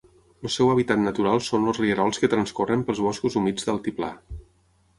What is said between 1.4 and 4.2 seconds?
són els rierols que transcorren pels boscos humits d'altiplà.